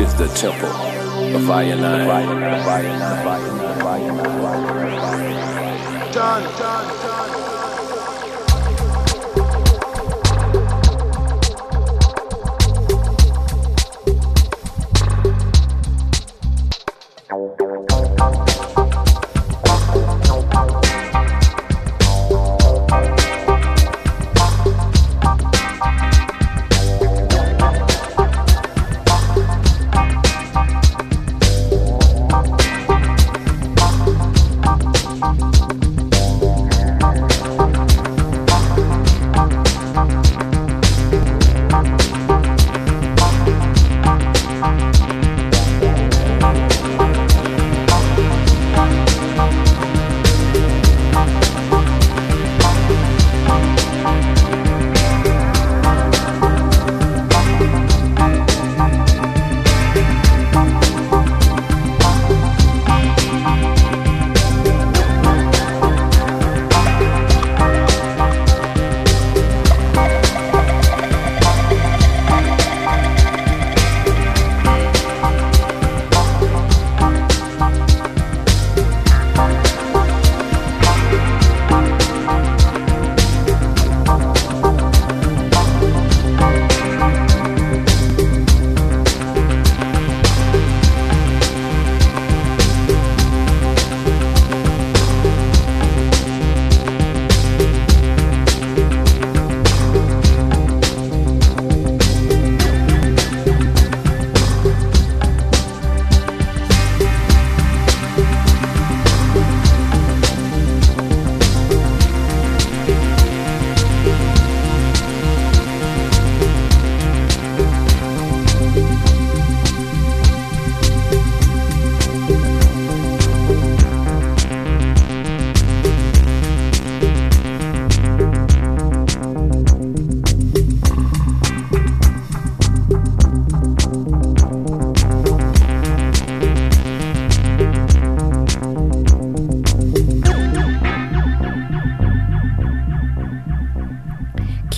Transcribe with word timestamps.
Is 0.00 0.14
the 0.14 0.28
temple 0.28 0.68
of 1.36 1.50
I 1.50 1.62
and 1.64 1.84
I. 1.84 2.22
John, 6.12 6.42
John, 6.56 7.02
John. 7.02 7.57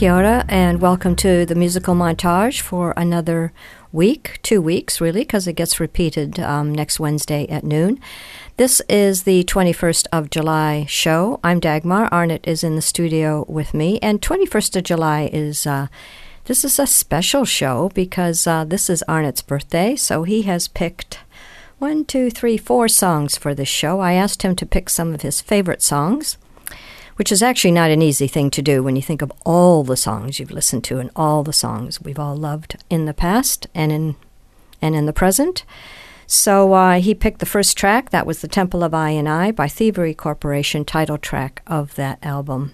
Kia 0.00 0.14
ora, 0.14 0.46
and 0.48 0.80
welcome 0.80 1.14
to 1.16 1.44
the 1.44 1.54
musical 1.54 1.94
montage 1.94 2.62
for 2.62 2.94
another 2.96 3.52
week, 3.92 4.40
two 4.42 4.62
weeks 4.62 4.98
really, 4.98 5.20
because 5.20 5.46
it 5.46 5.56
gets 5.56 5.78
repeated 5.78 6.40
um, 6.40 6.74
next 6.74 6.98
Wednesday 6.98 7.46
at 7.48 7.64
noon. 7.64 8.00
This 8.56 8.80
is 8.88 9.24
the 9.24 9.44
21st 9.44 10.06
of 10.10 10.30
July 10.30 10.86
show. 10.88 11.38
I'm 11.44 11.60
Dagmar. 11.60 12.10
Arnett 12.10 12.48
is 12.48 12.64
in 12.64 12.76
the 12.76 12.80
studio 12.80 13.44
with 13.46 13.74
me, 13.74 13.98
and 13.98 14.22
21st 14.22 14.76
of 14.76 14.84
July 14.84 15.28
is. 15.34 15.66
Uh, 15.66 15.88
this 16.46 16.64
is 16.64 16.78
a 16.78 16.86
special 16.86 17.44
show 17.44 17.90
because 17.92 18.46
uh, 18.46 18.64
this 18.64 18.88
is 18.88 19.04
Arnett's 19.06 19.42
birthday, 19.42 19.96
so 19.96 20.22
he 20.22 20.42
has 20.42 20.66
picked 20.66 21.18
one, 21.78 22.06
two, 22.06 22.30
three, 22.30 22.56
four 22.56 22.88
songs 22.88 23.36
for 23.36 23.54
this 23.54 23.68
show. 23.68 24.00
I 24.00 24.14
asked 24.14 24.40
him 24.40 24.56
to 24.56 24.64
pick 24.64 24.88
some 24.88 25.12
of 25.12 25.20
his 25.20 25.42
favorite 25.42 25.82
songs 25.82 26.38
which 27.20 27.30
is 27.30 27.42
actually 27.42 27.70
not 27.70 27.90
an 27.90 28.00
easy 28.00 28.26
thing 28.26 28.50
to 28.50 28.62
do 28.62 28.82
when 28.82 28.96
you 28.96 29.02
think 29.02 29.20
of 29.20 29.30
all 29.44 29.84
the 29.84 29.94
songs 29.94 30.40
you've 30.40 30.50
listened 30.50 30.82
to 30.82 30.98
and 30.98 31.10
all 31.14 31.42
the 31.42 31.52
songs 31.52 32.00
we've 32.00 32.18
all 32.18 32.34
loved 32.34 32.82
in 32.88 33.04
the 33.04 33.12
past 33.12 33.66
and 33.74 33.92
in 33.92 34.16
and 34.80 34.94
in 34.94 35.04
the 35.04 35.12
present. 35.12 35.66
So 36.26 36.72
uh, 36.72 36.98
he 36.98 37.14
picked 37.14 37.40
the 37.40 37.44
first 37.44 37.76
track. 37.76 38.08
That 38.08 38.26
was 38.26 38.40
The 38.40 38.48
Temple 38.48 38.82
of 38.82 38.94
I 38.94 39.10
and 39.10 39.28
I 39.28 39.50
by 39.50 39.68
Thievery 39.68 40.14
Corporation, 40.14 40.82
title 40.86 41.18
track 41.18 41.60
of 41.66 41.94
that 41.96 42.18
album. 42.22 42.72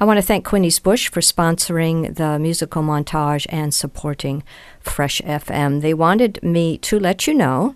I 0.00 0.06
want 0.06 0.16
to 0.16 0.22
thank 0.22 0.46
Quinney's 0.46 0.78
Bush 0.78 1.10
for 1.10 1.20
sponsoring 1.20 2.14
the 2.14 2.38
musical 2.38 2.82
montage 2.82 3.44
and 3.50 3.74
supporting 3.74 4.42
Fresh 4.80 5.20
FM. 5.20 5.82
They 5.82 5.92
wanted 5.92 6.42
me 6.42 6.78
to 6.78 6.98
let 6.98 7.26
you 7.26 7.34
know 7.34 7.74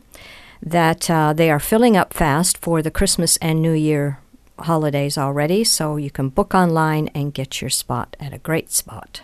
that 0.63 1.11
uh, 1.11 1.35
they 1.35 1.51
are 1.51 1.61
filling 1.61 1.95
up 1.95 2.15
fast 2.15 2.57
for 2.57 2.81
the 2.81 2.91
Christmas 2.91 3.37
and 3.37 3.61
New 3.61 3.75
Year 3.75 4.19
holidays 4.59 5.19
already, 5.19 5.65
so 5.65 5.97
you 5.97 6.11
can 6.11 6.29
book 6.29 6.55
online 6.55 7.09
and 7.15 7.35
get 7.35 7.61
your 7.61 7.71
spot 7.71 8.17
at 8.21 8.33
a 8.33 8.39
great 8.39 8.71
spot. 8.71 9.23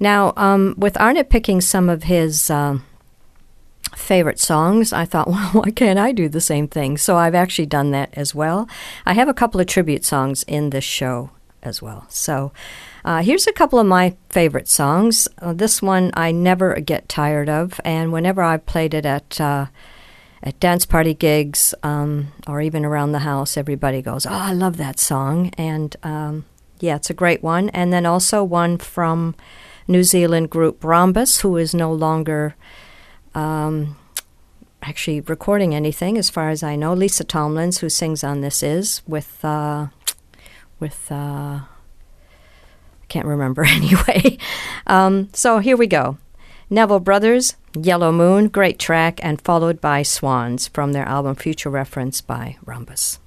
Now, 0.00 0.32
um, 0.36 0.74
with 0.76 0.96
Arnett 0.96 1.30
picking 1.30 1.60
some 1.60 1.88
of 1.88 2.04
his 2.04 2.50
uh, 2.50 2.78
favorite 3.96 4.38
songs, 4.38 4.92
I 4.92 5.04
thought, 5.04 5.28
well, 5.28 5.50
why 5.50 5.70
can't 5.70 5.98
I 5.98 6.12
do 6.12 6.28
the 6.28 6.40
same 6.40 6.68
thing? 6.68 6.96
So 6.96 7.16
I've 7.16 7.34
actually 7.34 7.66
done 7.66 7.90
that 7.92 8.10
as 8.14 8.34
well. 8.34 8.68
I 9.06 9.14
have 9.14 9.28
a 9.28 9.34
couple 9.34 9.60
of 9.60 9.66
tribute 9.66 10.04
songs 10.04 10.42
in 10.44 10.70
this 10.70 10.84
show 10.84 11.30
as 11.62 11.80
well. 11.80 12.06
So 12.08 12.52
uh, 13.04 13.22
here's 13.22 13.46
a 13.46 13.52
couple 13.52 13.78
of 13.78 13.86
my 13.86 14.16
favorite 14.28 14.68
songs. 14.68 15.28
Uh, 15.38 15.52
this 15.52 15.80
one 15.80 16.10
I 16.14 16.30
never 16.32 16.78
get 16.80 17.08
tired 17.08 17.48
of, 17.48 17.80
and 17.84 18.12
whenever 18.12 18.42
I've 18.42 18.66
played 18.66 18.94
it 18.94 19.06
at 19.06 19.40
uh, 19.40 19.66
at 20.44 20.60
dance 20.60 20.86
party 20.86 21.14
gigs 21.14 21.74
um, 21.82 22.28
or 22.46 22.60
even 22.60 22.84
around 22.84 23.12
the 23.12 23.20
house, 23.20 23.56
everybody 23.56 24.02
goes, 24.02 24.26
"Oh, 24.26 24.30
I 24.30 24.52
love 24.52 24.76
that 24.76 25.00
song!" 25.00 25.50
And 25.58 25.96
um, 26.02 26.44
yeah, 26.78 26.96
it's 26.96 27.10
a 27.10 27.14
great 27.14 27.42
one. 27.42 27.70
And 27.70 27.92
then 27.92 28.06
also 28.06 28.44
one 28.44 28.78
from 28.78 29.34
New 29.88 30.04
Zealand 30.04 30.50
group 30.50 30.84
Rhombus, 30.84 31.40
who 31.40 31.56
is 31.56 31.74
no 31.74 31.92
longer. 31.92 32.54
Um, 33.34 33.96
actually 34.80 35.20
recording 35.22 35.74
anything 35.74 36.18
as 36.18 36.28
far 36.28 36.50
as 36.50 36.62
I 36.62 36.76
know. 36.76 36.92
Lisa 36.92 37.24
Tomlins, 37.24 37.78
who 37.78 37.88
sings 37.88 38.22
on 38.22 38.42
this, 38.42 38.62
is 38.62 39.02
with 39.08 39.44
uh, 39.44 39.88
with 40.78 41.10
uh, 41.10 41.60
can't 43.08 43.26
remember 43.26 43.64
anyway. 43.68 44.38
Um, 44.86 45.30
so 45.32 45.58
here 45.58 45.76
we 45.76 45.86
go. 45.86 46.18
Neville 46.74 46.98
Brothers, 46.98 47.54
Yellow 47.80 48.10
Moon, 48.10 48.48
great 48.48 48.80
track, 48.80 49.20
and 49.22 49.40
followed 49.40 49.80
by 49.80 50.02
Swans 50.02 50.66
from 50.66 50.92
their 50.92 51.04
album 51.04 51.36
Future 51.36 51.70
Reference 51.70 52.20
by 52.20 52.56
Rhombus. 52.66 53.20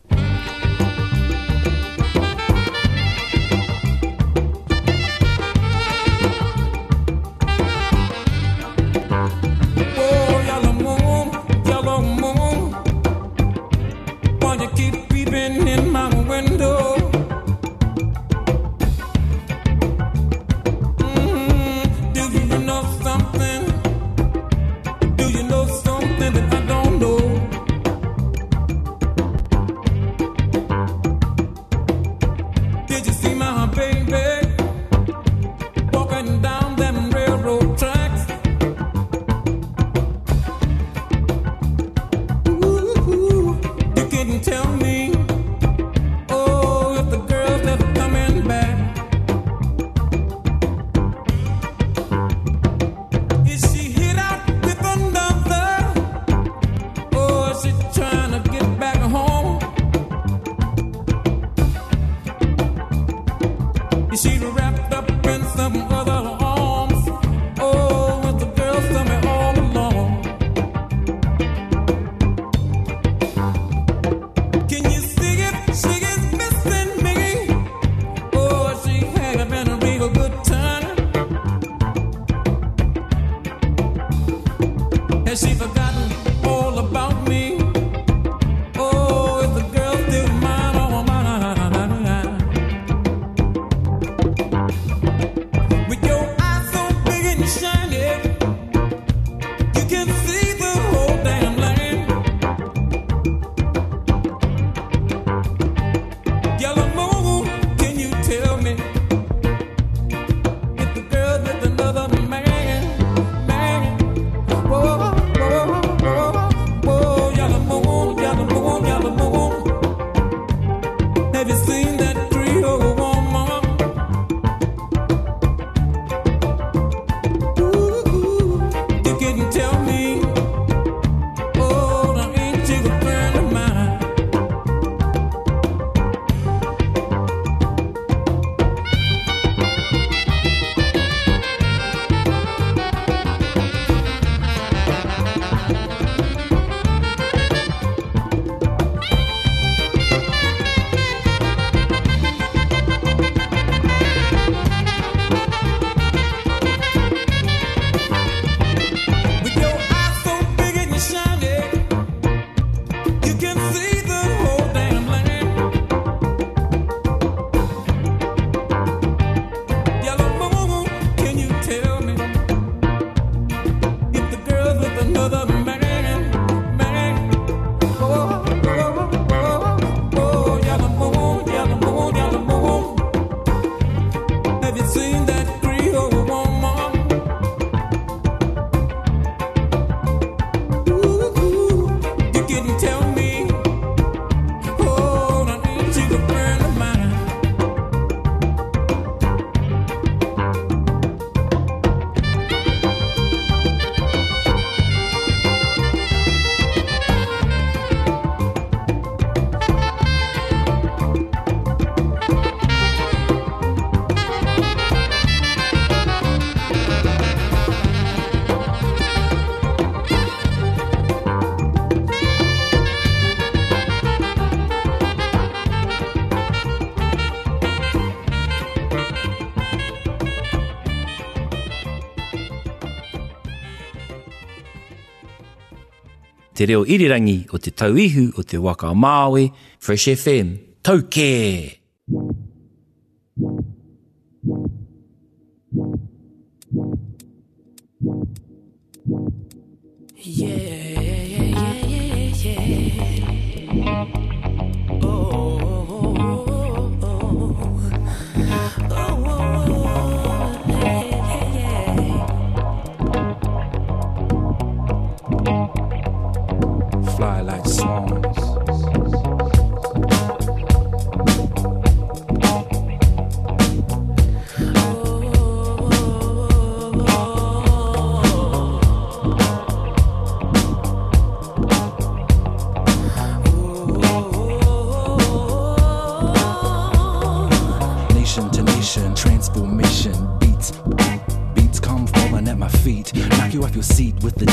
Te 236.58 236.66
reo 236.66 236.86
irirangi 236.90 237.44
o 237.54 237.60
te 237.62 237.70
tauihu 237.70 238.32
o 238.34 238.42
te 238.42 238.58
waka 238.58 238.90
Māui, 238.98 239.52
Fresh 239.78 240.10
FM, 240.18 240.56
tau 240.82 241.06
kē! 241.06 241.77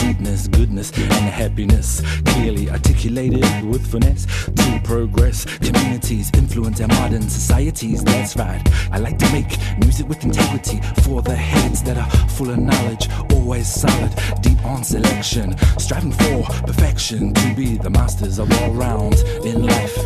Deepness, 0.06 0.48
goodness, 0.48 0.90
and 0.98 1.30
happiness. 1.42 2.02
Clearly 2.26 2.70
articulated 2.70 3.64
with 3.64 3.86
finesse 3.90 4.26
to 4.26 4.80
progress. 4.84 5.44
Communities 5.58 6.30
influence 6.34 6.80
our 6.80 6.88
modern 6.88 7.22
societies. 7.22 8.02
That's 8.04 8.36
right. 8.36 8.62
I 8.92 8.98
like 8.98 9.18
to 9.18 9.32
make 9.32 9.50
music 9.78 10.08
with 10.08 10.22
integrity 10.24 10.80
for 11.02 11.22
the 11.22 11.34
heads 11.34 11.82
that 11.84 11.96
are 11.96 12.10
full 12.28 12.50
of 12.50 12.58
knowledge, 12.58 13.08
always 13.32 13.68
solid, 13.68 14.12
deep 14.42 14.62
on 14.64 14.84
selection, 14.84 15.56
striving 15.78 16.12
for 16.12 16.42
perfection 16.66 17.32
to 17.34 17.54
be 17.54 17.76
the 17.76 17.90
masters 17.90 18.38
of 18.38 18.50
all 18.60 18.72
rounds 18.72 19.22
in 19.44 19.64
life. 19.64 19.96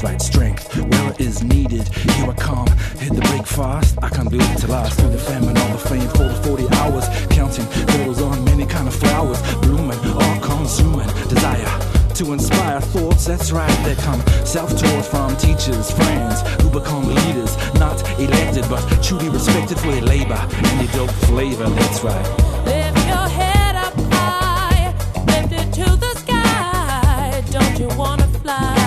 Giving. 0.00 0.18
Strength 0.18 0.76
where 0.76 1.12
it 1.12 1.20
is 1.20 1.42
needed. 1.42 1.88
Here 1.88 2.30
I 2.30 2.34
come, 2.34 2.66
hit 2.98 3.14
the 3.14 3.22
break 3.22 3.46
fast. 3.46 3.98
I 4.02 4.08
can 4.08 4.26
do 4.26 4.38
it 4.40 4.58
to 4.58 4.68
last 4.68 4.98
through 4.98 5.10
the 5.10 5.18
famine, 5.18 5.56
all 5.56 5.72
the 5.72 5.88
fame 5.88 6.08
for 6.08 6.24
the 6.24 6.34
40 6.44 6.68
hours, 6.76 7.06
counting 7.30 7.66
petals 7.86 8.20
on 8.20 8.44
many 8.44 8.66
kind 8.66 8.88
of 8.88 8.94
flowers, 8.94 9.40
blooming, 9.58 9.98
all 10.14 10.40
consuming 10.40 11.08
desire 11.28 11.72
to 12.14 12.32
inspire 12.32 12.80
thoughts. 12.80 13.26
That's 13.26 13.52
right, 13.52 13.76
they 13.84 13.94
come 13.96 14.20
self-taught 14.44 15.04
from 15.04 15.36
teachers, 15.36 15.90
friends 15.90 16.42
who 16.62 16.70
become 16.70 17.06
leaders, 17.06 17.56
not 17.74 17.98
elected 18.18 18.64
but 18.68 18.82
truly 19.02 19.28
respected 19.28 19.78
for 19.78 19.90
their 19.90 20.02
labor 20.02 20.40
and 20.52 20.80
their 20.80 20.92
dope 20.94 21.10
flavor. 21.28 21.68
That's 21.68 22.04
right. 22.04 22.26
Lift 22.64 23.06
your 23.06 23.28
head 23.28 23.76
up 23.76 23.94
high, 24.12 24.94
lift 25.26 25.52
it 25.52 25.72
to 25.74 25.96
the 25.96 26.14
sky. 26.16 27.42
Don't 27.50 27.78
you 27.78 27.88
wanna 27.96 28.26
fly? 28.42 28.79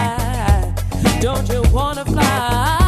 Don't 1.23 1.47
you 1.47 1.61
wanna 1.71 2.03
fly? 2.03 2.82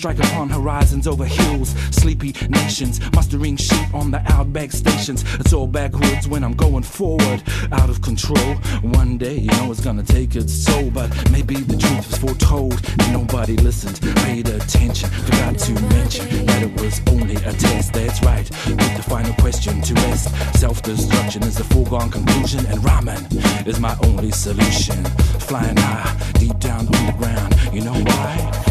Strike 0.00 0.18
upon 0.18 0.48
horizons 0.48 1.06
over 1.06 1.26
hills, 1.26 1.74
sleepy 1.90 2.34
nations, 2.48 2.98
mustering 3.12 3.54
sheep 3.54 3.92
on 3.92 4.10
the 4.10 4.22
outback 4.32 4.72
stations. 4.72 5.22
It's 5.38 5.52
all 5.52 5.66
backwards 5.66 6.26
when 6.26 6.42
I'm 6.42 6.54
going 6.54 6.84
forward, 6.84 7.42
out 7.70 7.90
of 7.90 8.00
control. 8.00 8.54
One 8.80 9.18
day, 9.18 9.34
you 9.36 9.50
know 9.58 9.70
it's 9.70 9.82
gonna 9.82 10.02
take 10.02 10.36
its 10.36 10.64
toll, 10.64 10.90
but 10.90 11.10
maybe 11.30 11.56
the 11.56 11.76
truth 11.76 12.06
was 12.08 12.16
foretold. 12.16 12.80
and 12.98 13.12
Nobody 13.12 13.58
listened, 13.58 14.00
paid 14.24 14.48
attention, 14.48 15.10
forgot 15.10 15.58
to 15.58 15.72
mention 15.74 16.46
that 16.46 16.62
it 16.62 16.80
was 16.80 17.02
only 17.08 17.36
a 17.36 17.52
test. 17.52 17.92
That's 17.92 18.22
right, 18.22 18.50
put 18.50 18.96
the 18.96 19.04
final 19.06 19.34
question 19.34 19.82
to 19.82 19.94
rest. 20.06 20.34
Self 20.58 20.80
destruction 20.80 21.42
is 21.42 21.60
a 21.60 21.64
foregone 21.64 22.10
conclusion, 22.10 22.64
and 22.64 22.80
ramen 22.80 23.20
is 23.66 23.78
my 23.78 23.94
only 24.04 24.30
solution. 24.30 25.04
Flying 25.44 25.76
high, 25.76 26.32
deep 26.38 26.58
down 26.58 26.86
on 26.86 27.06
the 27.06 27.14
ground. 27.18 27.54
You 27.74 27.82
know 27.82 27.92
why? 27.92 28.69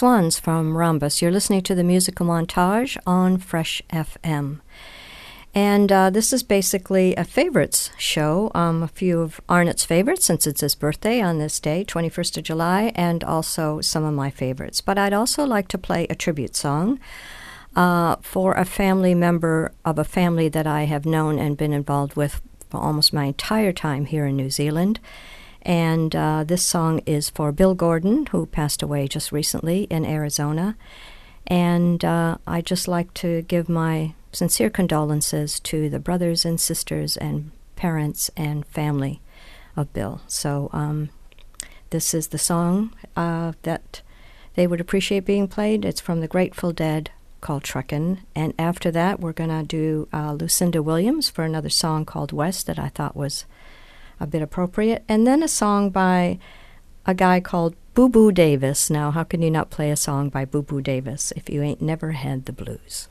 Swans 0.00 0.38
from 0.38 0.78
Rhombus. 0.78 1.20
You're 1.20 1.30
listening 1.30 1.60
to 1.60 1.74
the 1.74 1.84
musical 1.84 2.24
montage 2.24 2.96
on 3.06 3.36
Fresh 3.36 3.82
FM. 3.90 4.60
And 5.54 5.92
uh, 5.92 6.08
this 6.08 6.32
is 6.32 6.42
basically 6.42 7.14
a 7.16 7.24
favorites 7.24 7.90
show. 7.98 8.50
Um, 8.54 8.82
a 8.82 8.88
few 8.88 9.20
of 9.20 9.42
Arnott's 9.46 9.84
favorites, 9.84 10.24
since 10.24 10.46
it's 10.46 10.62
his 10.62 10.74
birthday 10.74 11.20
on 11.20 11.36
this 11.36 11.60
day, 11.60 11.84
21st 11.84 12.38
of 12.38 12.44
July, 12.44 12.92
and 12.94 13.22
also 13.22 13.82
some 13.82 14.04
of 14.04 14.14
my 14.14 14.30
favorites. 14.30 14.80
But 14.80 14.96
I'd 14.96 15.12
also 15.12 15.44
like 15.44 15.68
to 15.68 15.76
play 15.76 16.06
a 16.08 16.14
tribute 16.14 16.56
song 16.56 16.98
uh, 17.76 18.16
for 18.22 18.54
a 18.54 18.64
family 18.64 19.14
member 19.14 19.70
of 19.84 19.98
a 19.98 20.04
family 20.04 20.48
that 20.48 20.66
I 20.66 20.84
have 20.84 21.04
known 21.04 21.38
and 21.38 21.58
been 21.58 21.74
involved 21.74 22.16
with 22.16 22.40
for 22.70 22.80
almost 22.80 23.12
my 23.12 23.24
entire 23.24 23.74
time 23.74 24.06
here 24.06 24.24
in 24.24 24.36
New 24.36 24.48
Zealand. 24.48 24.98
And 25.62 26.16
uh, 26.16 26.44
this 26.44 26.64
song 26.64 27.00
is 27.06 27.30
for 27.30 27.52
Bill 27.52 27.74
Gordon, 27.74 28.26
who 28.26 28.46
passed 28.46 28.82
away 28.82 29.08
just 29.08 29.32
recently 29.32 29.84
in 29.84 30.04
Arizona. 30.04 30.76
And 31.46 32.04
uh, 32.04 32.38
I'd 32.46 32.66
just 32.66 32.88
like 32.88 33.12
to 33.14 33.42
give 33.42 33.68
my 33.68 34.14
sincere 34.32 34.70
condolences 34.70 35.60
to 35.60 35.90
the 35.90 35.98
brothers 35.98 36.44
and 36.44 36.60
sisters 36.60 37.16
and 37.16 37.50
parents 37.76 38.30
and 38.36 38.66
family 38.66 39.20
of 39.76 39.92
Bill. 39.92 40.20
So 40.26 40.70
um, 40.72 41.10
this 41.90 42.14
is 42.14 42.28
the 42.28 42.38
song 42.38 42.94
uh, 43.16 43.52
that 43.62 44.02
they 44.54 44.66
would 44.66 44.80
appreciate 44.80 45.24
being 45.24 45.48
played. 45.48 45.84
It's 45.84 46.00
from 46.00 46.20
the 46.20 46.28
Grateful 46.28 46.72
Dead 46.72 47.10
called 47.40 47.64
Truckin'. 47.64 48.18
And 48.34 48.54
after 48.58 48.90
that, 48.90 49.20
we're 49.20 49.32
going 49.32 49.50
to 49.50 49.64
do 49.64 50.08
uh, 50.12 50.32
Lucinda 50.32 50.82
Williams 50.82 51.30
for 51.30 51.44
another 51.44 51.70
song 51.70 52.04
called 52.04 52.32
West 52.32 52.66
that 52.66 52.78
I 52.78 52.88
thought 52.88 53.16
was 53.16 53.44
a 54.20 54.26
bit 54.26 54.42
appropriate. 54.42 55.02
And 55.08 55.26
then 55.26 55.42
a 55.42 55.48
song 55.48 55.90
by 55.90 56.38
a 57.06 57.14
guy 57.14 57.40
called 57.40 57.74
Boo 57.94 58.08
Boo 58.08 58.30
Davis. 58.30 58.90
Now, 58.90 59.10
how 59.10 59.24
can 59.24 59.42
you 59.42 59.50
not 59.50 59.70
play 59.70 59.90
a 59.90 59.96
song 59.96 60.28
by 60.28 60.44
Boo 60.44 60.62
Boo 60.62 60.80
Davis 60.80 61.32
if 61.34 61.50
you 61.50 61.62
ain't 61.62 61.82
never 61.82 62.12
had 62.12 62.44
the 62.44 62.52
blues? 62.52 63.08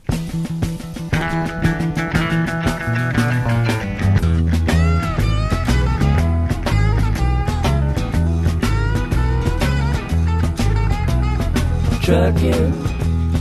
trucking. 12.10 12.72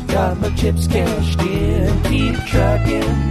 Got 0.08 0.38
my 0.38 0.50
chips 0.56 0.86
cashed 0.86 1.42
in. 1.42 2.04
Keep 2.04 2.36
trucking 2.46 3.30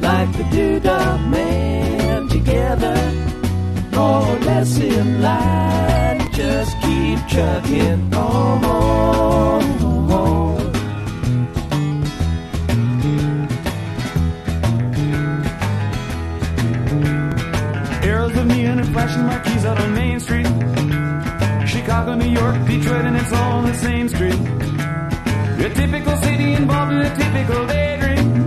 like 0.00 0.32
the 0.32 0.44
doodah 0.54 1.28
man. 1.28 2.28
Together, 2.28 2.96
more 3.94 4.26
or 4.26 4.38
less 4.40 4.78
in 4.78 5.22
line. 5.22 6.20
Just 6.32 6.72
keep 6.80 7.18
trucking 7.28 8.14
on. 8.14 8.42
Arrows 18.02 18.36
of 18.36 18.46
neon 18.46 18.78
and 18.80 18.88
flashing 18.92 19.24
marquees 19.26 19.64
out 19.64 19.80
on 19.80 19.94
Main 19.94 20.18
Street. 20.20 20.46
Chicago, 21.66 22.14
New 22.14 22.30
York, 22.30 22.56
Detroit, 22.66 23.04
and 23.04 23.16
it's 23.16 23.32
all 23.32 23.52
on 23.58 23.64
the 23.66 23.74
same 23.74 24.08
street. 24.08 24.34
A 24.34 25.70
typical 25.74 26.16
city 26.16 26.54
involved 26.54 26.92
in 26.92 26.98
a 26.98 27.16
typical 27.16 27.66
daydream. 27.66 28.41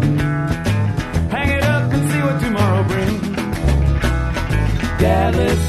Dallas 5.06 5.66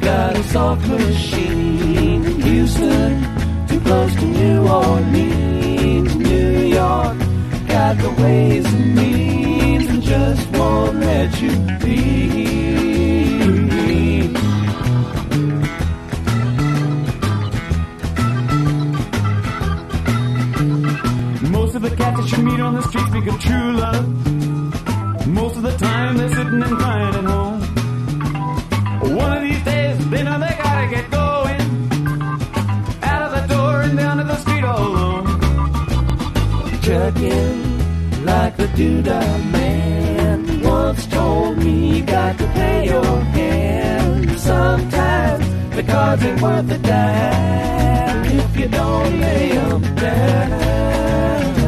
got 0.00 0.36
a 0.38 0.42
soft 0.44 0.86
machine. 0.86 2.22
Houston, 2.42 3.12
too 3.66 3.80
close 3.80 4.14
to 4.14 4.24
New 4.24 4.68
Orleans. 4.68 6.14
New 6.14 6.58
York 6.78 7.18
got 7.66 7.94
the 7.98 8.10
ways 8.22 8.64
and 8.72 8.94
means 8.94 9.86
and 9.90 10.00
just 10.00 10.48
won't 10.52 10.94
let 11.00 11.42
you 11.42 11.50
be. 11.82 11.98
Most 21.50 21.74
of 21.74 21.82
the 21.82 21.92
cats 21.96 22.16
that 22.20 22.28
you 22.30 22.44
meet 22.44 22.60
on 22.60 22.74
the 22.74 22.82
street 22.82 23.06
speak 23.08 23.26
of 23.26 23.40
true 23.40 23.72
love. 23.72 24.06
Most 25.26 25.56
of 25.56 25.64
the 25.64 25.76
time 25.78 26.16
they're 26.16 26.28
sitting 26.28 26.62
and 26.62 26.76
crying 26.78 27.14
at 27.16 27.24
home. 27.24 27.71
One 29.14 29.36
of 29.36 29.42
these 29.42 29.62
days 29.62 29.98
know 30.06 30.38
they 30.38 30.56
gotta 30.62 30.88
get 30.88 31.10
going. 31.10 31.60
Out 33.02 33.22
of 33.26 33.30
the 33.36 33.54
door 33.54 33.82
and 33.82 33.96
down 33.98 34.16
to 34.16 34.24
the 34.24 34.36
street 34.36 34.64
all 34.64 34.86
alone. 34.86 35.26
Chugging 36.80 38.24
like 38.24 38.56
the 38.56 38.68
doodah 38.68 39.52
man 39.52 40.62
once 40.62 41.06
told 41.08 41.58
me 41.58 41.98
you 41.98 42.04
got 42.04 42.38
to 42.38 42.46
pay 42.48 42.86
your 42.86 43.20
hand. 43.36 44.38
Sometimes 44.38 45.44
the 45.76 45.82
cards 45.82 46.22
ain't 46.22 46.40
worth 46.40 46.70
a 46.70 46.78
dime 46.78 48.24
if 48.24 48.56
you 48.56 48.68
don't 48.68 49.20
lay 49.20 49.50
'em 49.52 49.94
down. 49.94 51.61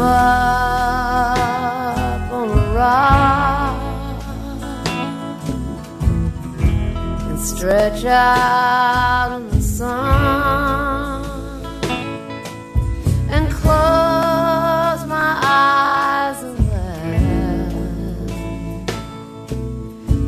up 0.00 1.40
on 2.32 2.48
a 2.48 2.72
rock 2.74 3.80
and 7.28 7.38
stretch 7.38 8.04
out 8.04 9.36
in 9.36 9.48
the 9.50 9.60
sun 9.60 11.24
and 13.30 13.50
close 13.50 15.04
my 15.06 15.38
eyes 15.42 16.42
and 16.42 16.58
let 16.70 17.72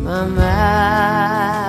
my 0.05 0.27
mind. 0.27 1.62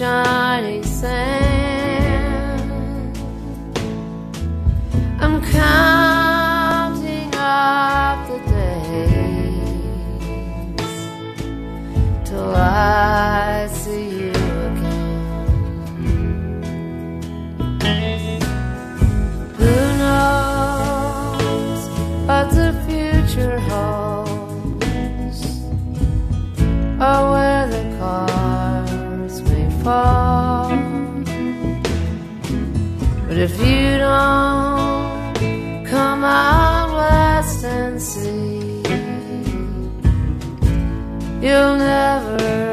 shining 0.00 0.82
sand. 0.82 1.39
you 33.60 33.98
don't 33.98 35.34
come 35.84 36.24
out 36.24 36.92
west 36.94 37.64
and 37.64 38.00
see, 38.00 38.82
you'll 41.42 41.76
never. 41.76 42.69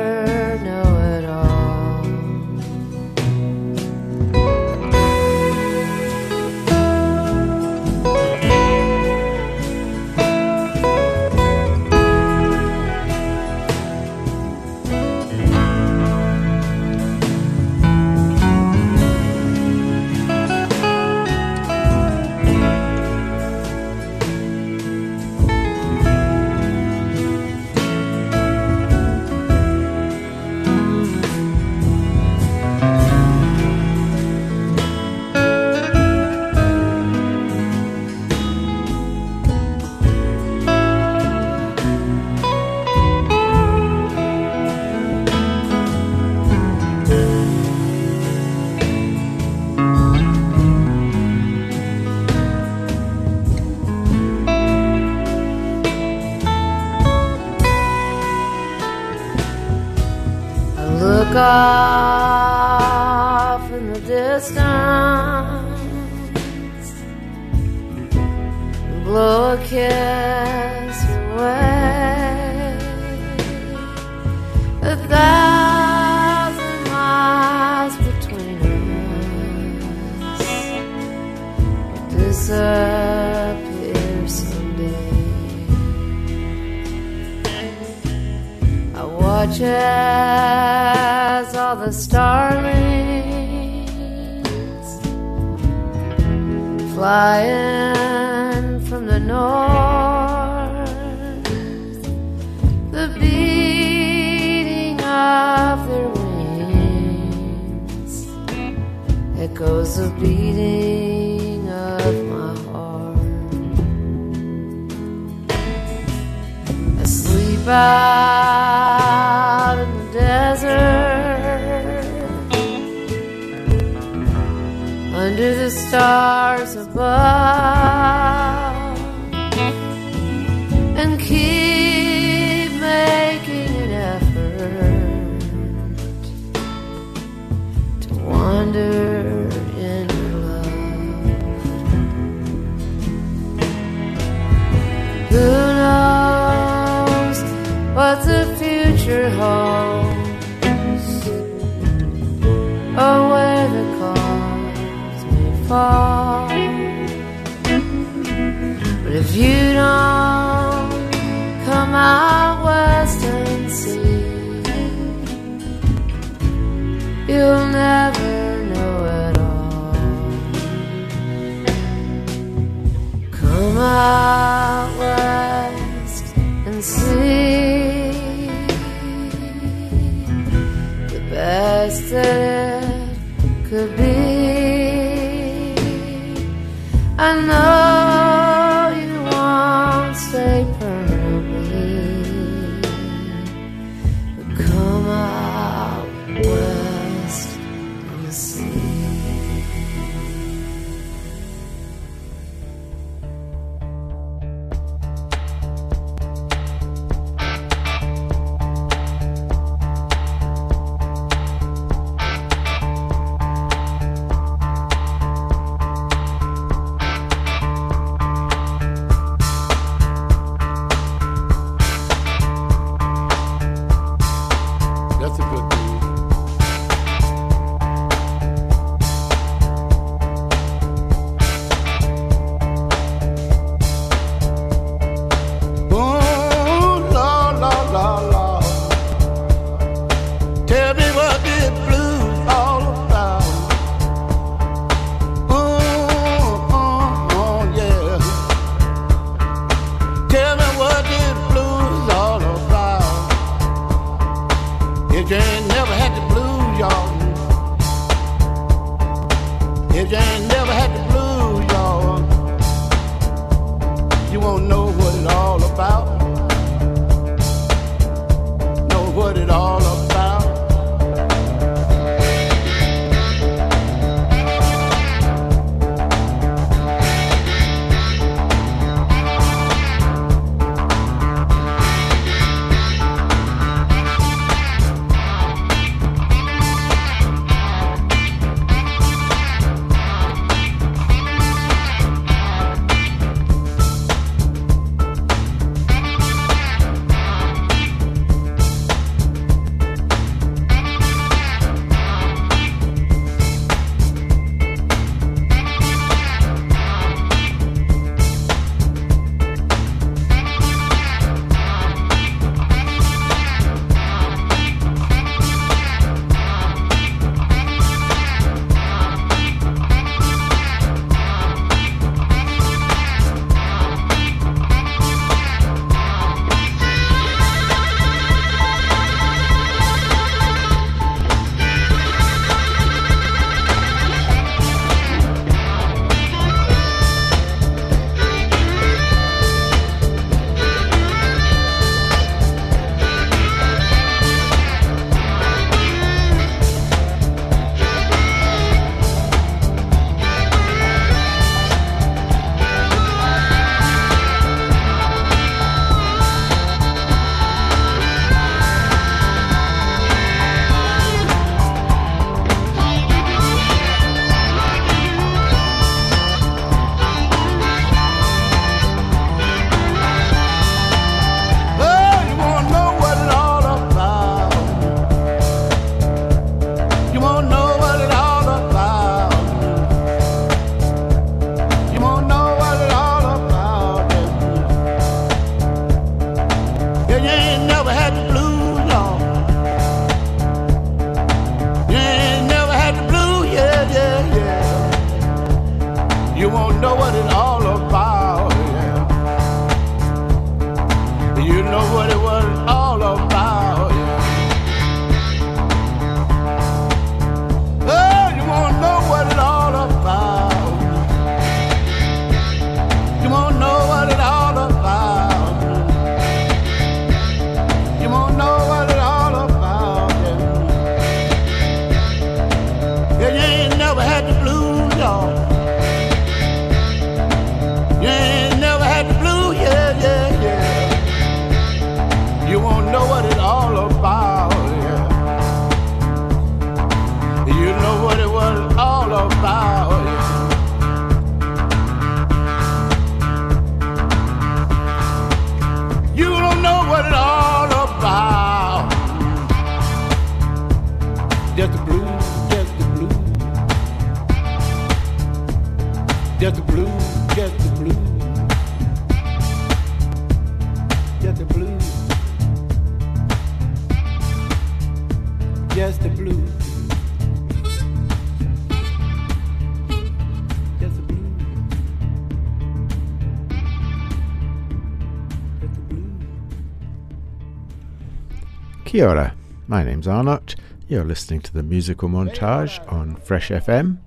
Kia 478.87 479.09
ora. 479.09 479.35
My 479.67 479.83
name's 479.83 480.07
Arnott. 480.07 480.55
You're 480.87 481.03
listening 481.03 481.41
to 481.41 481.53
the 481.53 481.61
musical 481.61 482.07
montage 482.07 482.79
on 482.89 483.17
Fresh 483.17 483.49
FM, 483.49 483.97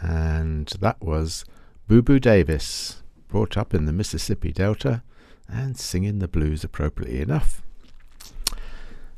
and 0.00 0.66
that 0.80 1.00
was 1.00 1.44
Boo 1.86 2.02
Boo 2.02 2.18
Davis, 2.18 3.04
brought 3.28 3.56
up 3.56 3.74
in 3.74 3.84
the 3.84 3.92
Mississippi 3.92 4.50
Delta 4.50 5.04
and 5.46 5.78
singing 5.78 6.18
the 6.18 6.26
blues 6.26 6.64
appropriately 6.64 7.20
enough. 7.20 7.62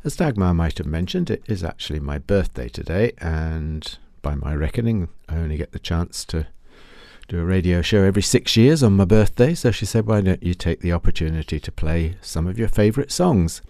As 0.05 0.17
Dagmar 0.17 0.53
might 0.53 0.77
have 0.77 0.87
mentioned, 0.87 1.31
it 1.31 1.45
is 1.49 1.65
actually 1.65 2.01
my 2.01 2.19
birthday 2.19 2.69
today, 2.69 3.13
and 3.17 3.97
by 4.21 4.35
my 4.35 4.55
reckoning, 4.55 5.09
I 5.31 5.37
only 5.37 5.57
get 5.57 5.73
the 5.73 5.79
chance 5.79 6.27
to 6.27 6.47
do 7.27 7.41
a 7.41 7.45
radio 7.47 7.81
show 7.81 8.03
every 8.03 8.21
six 8.21 8.55
years 8.55 8.83
on 8.83 8.97
my 8.97 9.07
birthday. 9.07 9.55
So 9.55 9.71
she 9.71 9.87
said, 9.87 10.05
Why 10.05 10.21
don't 10.21 10.43
you 10.43 10.53
take 10.53 10.81
the 10.81 10.93
opportunity 10.93 11.59
to 11.59 11.73
play 11.73 12.17
some 12.21 12.47
of 12.47 12.59
your 12.59 12.69
favourite 12.69 13.11
songs? 13.11 13.63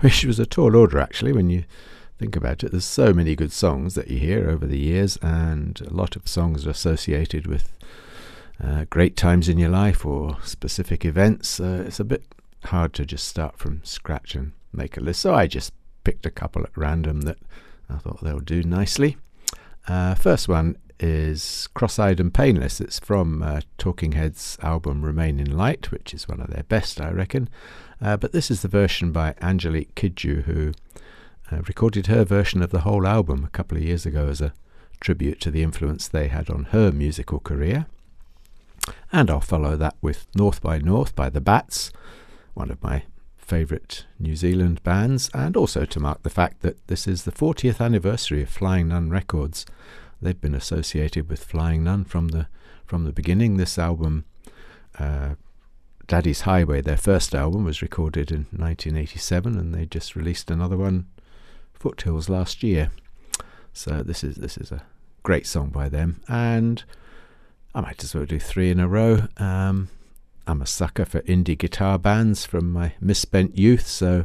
Which 0.02 0.24
was 0.24 0.38
a 0.38 0.46
tall 0.46 0.76
order, 0.76 0.98
actually, 0.98 1.32
when 1.32 1.50
you 1.50 1.64
think 2.18 2.34
about 2.34 2.64
it. 2.64 2.70
There's 2.70 2.86
so 2.86 3.12
many 3.12 3.34
good 3.34 3.52
songs 3.52 3.94
that 3.94 4.08
you 4.08 4.18
hear 4.18 4.48
over 4.48 4.66
the 4.66 4.78
years, 4.78 5.18
and 5.20 5.78
a 5.82 5.92
lot 5.92 6.16
of 6.16 6.26
songs 6.26 6.66
are 6.66 6.70
associated 6.70 7.46
with 7.46 7.74
uh, 8.62 8.86
great 8.88 9.14
times 9.14 9.46
in 9.46 9.58
your 9.58 9.68
life 9.68 10.06
or 10.06 10.38
specific 10.42 11.04
events. 11.04 11.60
Uh, 11.60 11.84
it's 11.86 12.00
a 12.00 12.04
bit 12.04 12.24
hard 12.64 12.94
to 12.94 13.04
just 13.04 13.28
start 13.28 13.58
from 13.58 13.82
scratch 13.84 14.34
and 14.34 14.52
make 14.72 14.96
a 14.96 15.00
list. 15.00 15.20
So 15.20 15.34
I 15.34 15.46
just 15.46 15.74
picked 16.02 16.24
a 16.24 16.30
couple 16.30 16.62
at 16.62 16.76
random 16.76 17.22
that 17.22 17.38
I 17.90 17.98
thought 17.98 18.22
they'll 18.22 18.40
do 18.40 18.62
nicely. 18.62 19.18
Uh, 19.86 20.14
first 20.14 20.48
one 20.48 20.76
is 20.98 21.68
Cross 21.74 21.98
Eyed 21.98 22.20
and 22.20 22.32
Painless. 22.32 22.80
It's 22.80 22.98
from 22.98 23.42
uh, 23.42 23.60
Talking 23.76 24.12
Heads' 24.12 24.58
album 24.62 25.02
Remain 25.02 25.40
in 25.40 25.56
Light, 25.56 25.90
which 25.90 26.14
is 26.14 26.28
one 26.28 26.40
of 26.40 26.48
their 26.48 26.64
best, 26.64 27.00
I 27.00 27.10
reckon. 27.10 27.48
Uh, 28.02 28.16
but 28.16 28.32
this 28.32 28.50
is 28.50 28.62
the 28.62 28.68
version 28.68 29.12
by 29.12 29.34
Angelique 29.40 29.94
Kidjo, 29.94 30.42
who 30.44 30.72
uh, 31.52 31.62
recorded 31.66 32.06
her 32.06 32.24
version 32.24 32.62
of 32.62 32.70
the 32.70 32.80
whole 32.80 33.06
album 33.06 33.44
a 33.44 33.50
couple 33.50 33.76
of 33.76 33.84
years 33.84 34.06
ago 34.06 34.28
as 34.28 34.40
a 34.40 34.54
tribute 35.00 35.40
to 35.40 35.50
the 35.50 35.62
influence 35.62 36.08
they 36.08 36.28
had 36.28 36.48
on 36.48 36.64
her 36.64 36.92
musical 36.92 37.40
career. 37.40 37.86
And 39.12 39.30
I'll 39.30 39.40
follow 39.40 39.76
that 39.76 39.96
with 40.00 40.26
North 40.34 40.62
by 40.62 40.78
North 40.78 41.14
by 41.14 41.28
the 41.28 41.40
Bats, 41.40 41.92
one 42.54 42.70
of 42.70 42.82
my 42.82 43.04
favourite 43.36 44.06
New 44.18 44.36
Zealand 44.36 44.82
bands, 44.82 45.28
and 45.34 45.56
also 45.56 45.84
to 45.84 46.00
mark 46.00 46.22
the 46.22 46.30
fact 46.30 46.62
that 46.62 46.86
this 46.86 47.06
is 47.06 47.24
the 47.24 47.32
40th 47.32 47.80
anniversary 47.80 48.42
of 48.42 48.48
Flying 48.48 48.88
Nun 48.88 49.10
Records. 49.10 49.66
They've 50.22 50.40
been 50.40 50.54
associated 50.54 51.28
with 51.28 51.44
Flying 51.44 51.84
Nun 51.84 52.04
from 52.04 52.28
the 52.28 52.46
from 52.86 53.04
the 53.04 53.12
beginning. 53.12 53.56
This 53.56 53.78
album, 53.78 54.24
uh, 54.98 55.34
Daddy's 56.10 56.40
Highway, 56.40 56.80
their 56.80 56.96
first 56.96 57.36
album, 57.36 57.62
was 57.62 57.82
recorded 57.82 58.32
in 58.32 58.46
1987, 58.50 59.56
and 59.56 59.72
they 59.72 59.86
just 59.86 60.16
released 60.16 60.50
another 60.50 60.76
one, 60.76 61.06
Foothills, 61.72 62.28
last 62.28 62.64
year. 62.64 62.90
So 63.72 64.02
this 64.02 64.24
is 64.24 64.34
this 64.34 64.58
is 64.58 64.72
a 64.72 64.82
great 65.22 65.46
song 65.46 65.68
by 65.68 65.88
them, 65.88 66.20
and 66.26 66.82
I 67.76 67.82
might 67.82 68.02
as 68.02 68.12
well 68.12 68.24
do 68.24 68.40
three 68.40 68.72
in 68.72 68.80
a 68.80 68.88
row. 68.88 69.28
Um, 69.36 69.88
I'm 70.48 70.60
a 70.60 70.66
sucker 70.66 71.04
for 71.04 71.20
indie 71.20 71.56
guitar 71.56 71.96
bands 71.96 72.44
from 72.44 72.72
my 72.72 72.94
misspent 73.00 73.56
youth, 73.56 73.86
so 73.86 74.24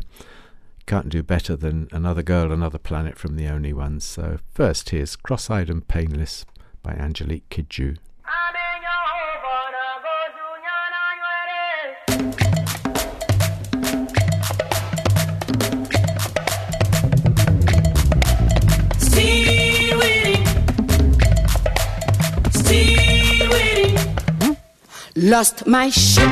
can't 0.87 1.09
do 1.09 1.21
better 1.21 1.55
than 1.55 1.87
Another 1.91 2.23
Girl, 2.23 2.51
Another 2.51 2.79
Planet 2.79 3.15
from 3.15 3.35
the 3.35 3.47
Only 3.47 3.73
Ones. 3.73 4.03
So 4.05 4.39
first 4.55 4.89
here's 4.89 5.15
Cross-Eyed 5.15 5.69
and 5.69 5.87
Painless 5.87 6.47
by 6.81 6.93
Angelique 6.93 7.47
Kidjo. 7.51 7.97
Lost 25.37 25.67
my 25.67 25.89
ship. 25.89 26.31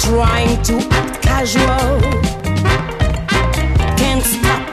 Trying 0.00 0.60
to 0.64 0.76
act 0.90 1.22
casual. 1.22 2.00
Can't 3.96 4.24
stop. 4.24 4.64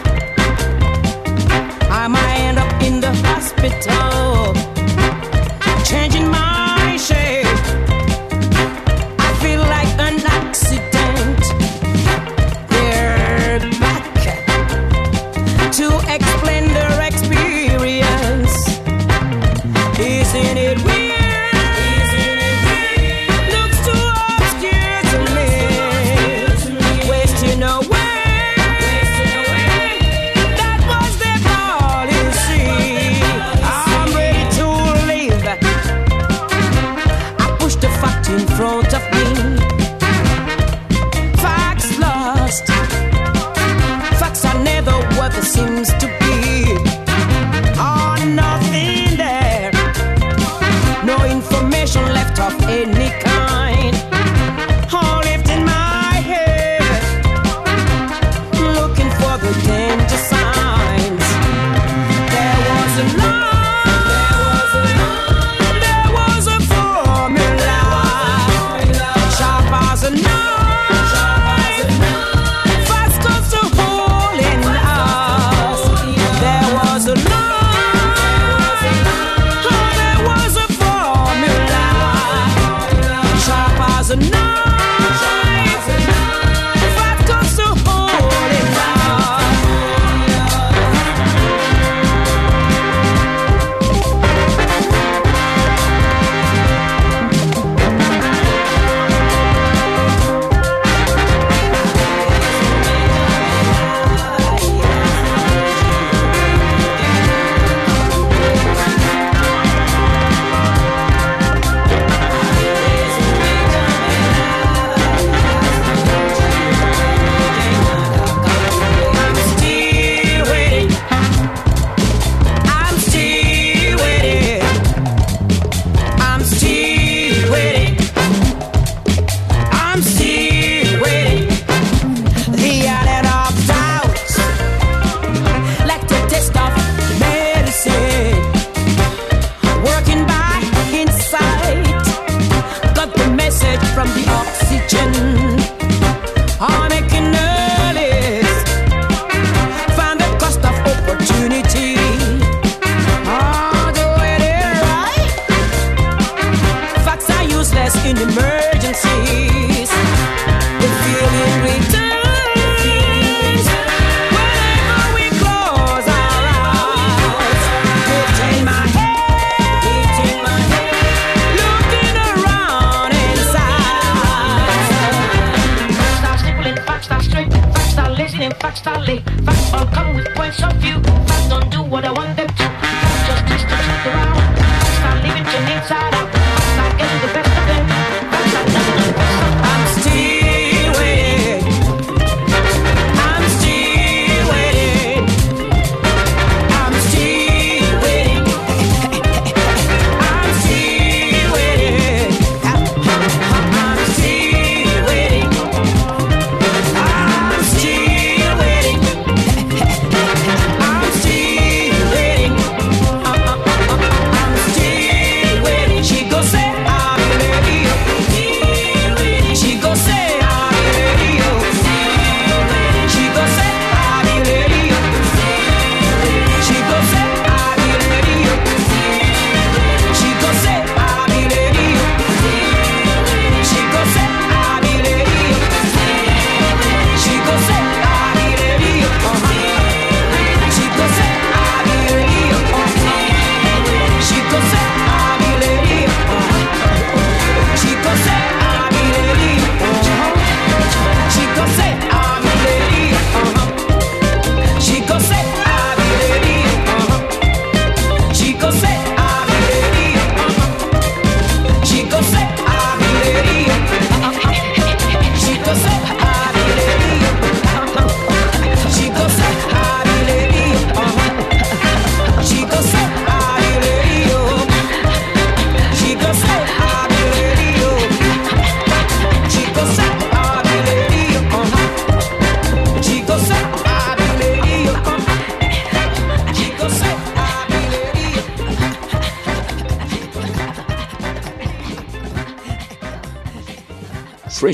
I 1.91 2.07
might 2.07 2.37
end 2.47 2.57
up 2.57 2.81
in 2.81 2.99
the 3.01 3.13
hospital. 3.27 4.55
Changing 5.83 6.27
my 6.27 6.54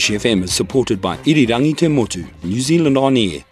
Fresh 0.02 0.18
FM 0.18 0.44
is 0.46 0.52
supported 0.52 1.00
by 1.00 1.18
Irirangi 1.18 1.78
Te 1.78 1.88
Motu, 1.88 2.26
New 2.44 2.60
Zealand 2.60 2.98
On 2.98 3.16
Air, 3.16 3.44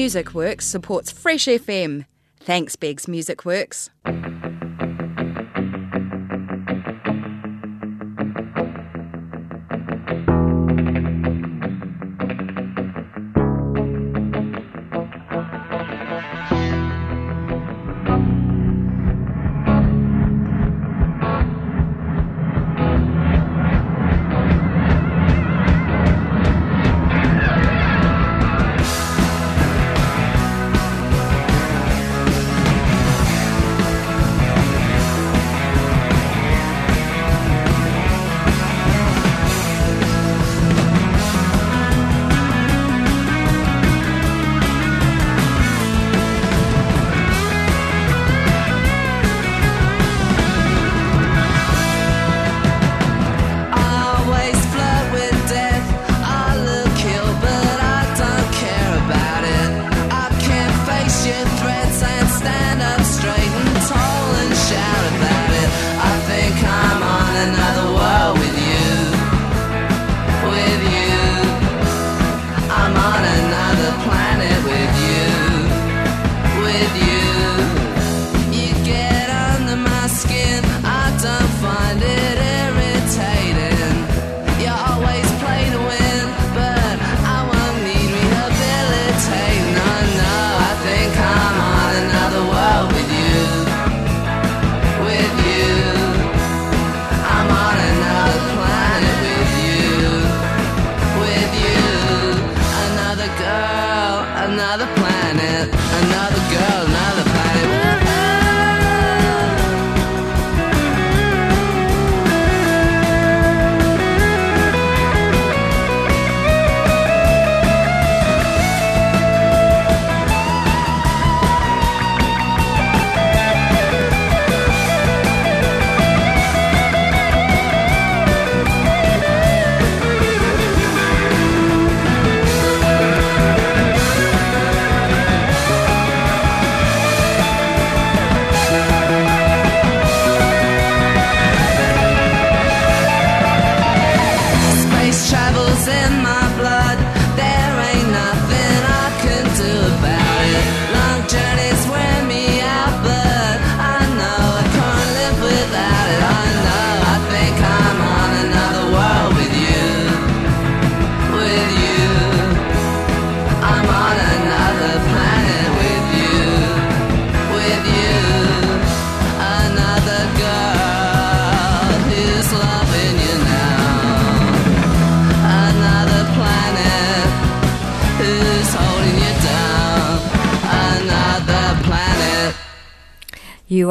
Music 0.00 0.32
Works 0.32 0.64
supports 0.64 1.12
Fresh 1.12 1.44
FM. 1.44 2.06
Thanks, 2.40 2.74
Beggs 2.74 3.06
Music 3.06 3.44
Works. 3.44 3.90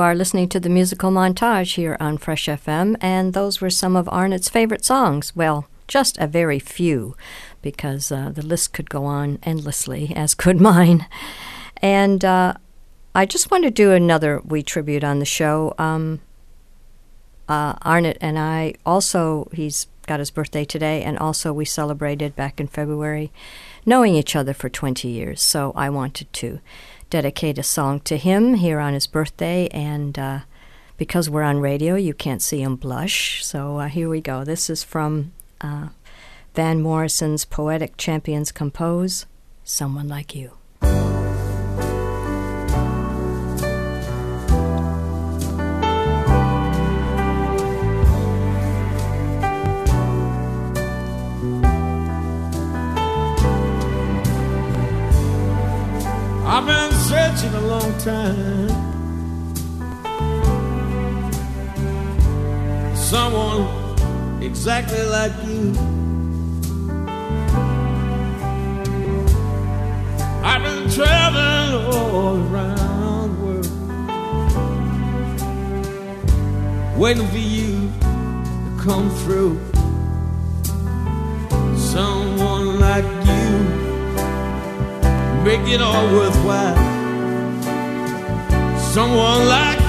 Are 0.10 0.16
listening 0.16 0.50
to 0.50 0.60
the 0.60 0.70
musical 0.70 1.12
montage 1.12 1.76
here 1.76 1.96
on 2.00 2.18
Fresh 2.18 2.48
FM, 2.48 2.96
and 3.00 3.34
those 3.34 3.62
were 3.62 3.70
some 3.70 3.96
of 3.96 4.10
Arnott's 4.10 4.50
favorite 4.50 4.84
songs. 4.84 5.36
Well, 5.36 5.68
just 5.88 6.18
a 6.18 6.26
very 6.26 6.58
few, 6.58 7.16
because 7.62 8.12
uh, 8.12 8.32
the 8.34 8.44
list 8.44 8.74
could 8.74 8.90
go 8.90 9.06
on 9.06 9.38
endlessly, 9.44 10.12
as 10.16 10.34
could 10.34 10.60
mine. 10.60 11.06
And 11.78 12.26
uh, 12.26 12.56
I 13.14 13.28
just 13.28 13.52
want 13.52 13.66
to 13.66 13.70
do 13.70 13.92
another 13.92 14.42
wee 14.44 14.64
tribute 14.64 15.04
on 15.04 15.20
the 15.20 15.26
show. 15.26 15.76
Um, 15.78 16.22
uh, 17.48 17.76
Arnott 17.84 18.18
and 18.20 18.40
I 18.40 18.74
also, 18.88 19.48
he's 19.54 19.86
got 20.08 20.18
his 20.18 20.32
birthday 20.32 20.66
today, 20.66 21.04
and 21.04 21.20
also 21.20 21.54
we 21.54 21.66
celebrated 21.66 22.36
back 22.36 22.60
in 22.60 22.66
February 22.66 23.32
knowing 23.90 24.14
each 24.14 24.36
other 24.36 24.54
for 24.54 24.70
20 24.70 25.08
years. 25.08 25.42
So 25.42 25.74
I 25.76 25.90
wanted 25.90 26.32
to 26.34 26.60
dedicate 27.10 27.58
a 27.58 27.64
song 27.64 28.00
to 28.02 28.18
him 28.18 28.54
here 28.54 28.80
on 28.80 28.94
his 28.94 29.08
birthday, 29.08 29.68
and 29.70 30.18
uh, 30.18 30.40
because 30.96 31.28
we're 31.28 31.42
on 31.42 31.60
radio, 31.60 31.96
you 31.96 32.14
can't 32.14 32.44
see 32.44 32.62
him 32.62 32.76
blush. 32.76 33.44
So 33.44 33.80
uh, 33.80 33.88
here 33.88 34.08
we 34.08 34.22
go. 34.22 34.44
This 34.44 34.70
is 34.70 34.84
from 34.84 35.32
uh, 35.60 35.88
Van 36.54 36.84
Morrison's 36.84 37.46
Poetic 37.46 37.98
Champions 37.98 38.52
Compose 38.52 39.26
Someone 39.64 40.08
Like 40.08 40.36
You. 40.36 40.59
Someone 63.10 63.66
exactly 64.40 65.02
like 65.02 65.32
you. 65.48 65.74
I've 70.44 70.62
been 70.62 70.88
traveling 70.92 71.74
all 71.92 72.38
around 72.38 73.30
the 73.34 73.42
world, 73.44 73.68
waiting 77.00 77.28
for 77.30 77.38
you 77.40 77.90
to 77.98 78.72
come 78.80 79.10
through. 79.22 79.60
Someone 81.80 82.80
like 82.80 83.06
you 83.26 83.50
make 85.44 85.68
it 85.68 85.82
all 85.82 86.06
worthwhile. 86.14 86.78
Someone 88.78 89.48
like 89.48 89.89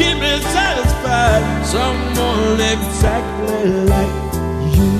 keep 0.00 0.16
me 0.16 0.40
satisfied. 0.56 1.42
Someone 1.66 2.60
exactly 2.74 3.64
like 3.92 4.14
you. 4.76 4.92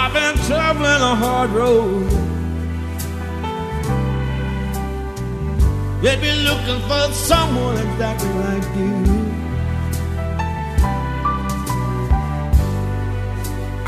I've 0.00 0.12
been 0.18 0.36
traveling 0.48 1.02
a 1.12 1.14
hard 1.22 1.50
road. 1.50 2.10
They've 6.02 6.20
been 6.20 6.40
looking 6.48 6.80
for 6.88 7.02
someone 7.12 7.76
exactly 7.86 8.32
like 8.46 8.68
you. 8.80 9.20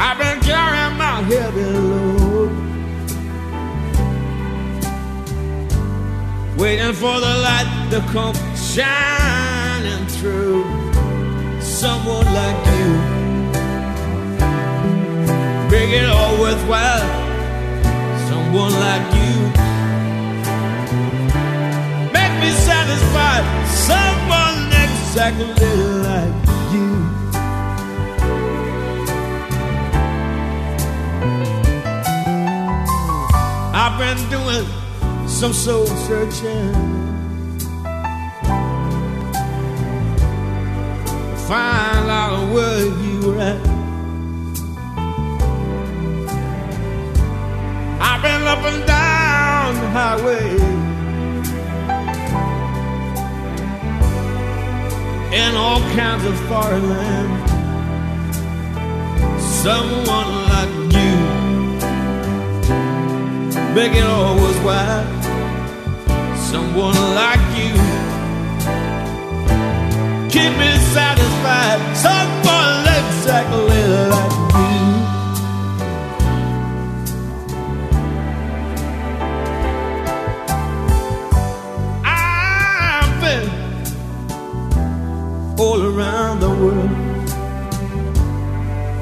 I've 0.05 0.19
been 0.19 0.39
carrying 0.41 0.97
my 0.99 1.17
heavy 1.31 1.65
load, 1.65 2.22
waiting 6.63 6.93
for 6.93 7.19
the 7.19 7.35
light 7.49 7.89
to 7.91 7.99
come 8.13 8.37
shining 8.55 10.07
through. 10.07 10.63
Someone 11.61 12.25
like 12.25 12.61
you, 12.79 12.91
make 15.73 15.91
it 15.91 16.09
all 16.09 16.39
worthwhile. 16.39 17.09
Someone 18.29 18.73
like 18.87 19.07
you, 19.21 19.35
make 22.17 22.35
me 22.43 22.51
satisfied. 22.69 23.45
Someone 23.91 24.59
exactly 24.85 25.75
like 26.11 26.37
you. 26.73 26.91
I've 33.75 33.99
been 33.99 34.31
doing 34.31 34.82
some 35.43 35.53
soul 35.53 35.87
searching 36.07 36.73
find 41.49 42.09
out 42.09 42.55
where 42.55 42.85
you 42.85 43.21
were 43.27 43.41
at. 43.41 43.61
I've 48.01 48.23
been 48.23 48.43
up 48.47 48.63
and 48.71 48.87
down 48.87 49.75
the 49.75 49.89
highway 49.99 50.49
in 55.37 55.57
all 55.57 55.81
kinds 55.97 56.25
of 56.25 56.39
foreign 56.47 56.89
lands. 56.89 57.51
Someone 59.43 60.31
like 60.55 60.73
you 60.95 61.15
make 63.75 63.93
it 63.97 64.05
all 64.05 64.37
worthwhile. 64.37 65.22
Someone 66.53 67.01
like 67.15 67.45
you, 67.57 67.73
keep 70.29 70.53
me 70.59 70.71
satisfied. 70.93 71.81
Someone 71.97 72.87
exactly 73.01 73.83
like 74.13 74.35
you. 74.59 74.81
I've 82.05 83.15
been 83.23 83.49
all 85.59 85.81
around 85.83 86.41
the 86.41 86.51
world, 86.51 86.93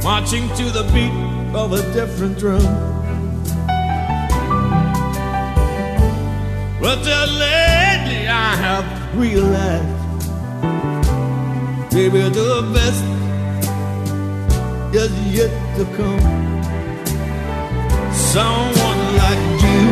marching 0.05 0.49
to 0.55 0.71
the 0.71 0.85
beat 0.95 1.15
of 1.55 1.73
a 1.73 1.83
different 1.93 2.39
drum. 2.39 2.90
But 6.81 7.05
lately 7.05 8.27
I 8.27 8.57
have 8.65 8.87
realized, 9.15 9.87
maybe 11.93 12.21
the 12.21 12.63
best 12.75 13.05
is 14.95 15.13
yet 15.37 15.53
to 15.77 15.85
come. 15.97 16.25
Someone 18.13 19.03
like 19.23 19.45
you, 19.67 19.83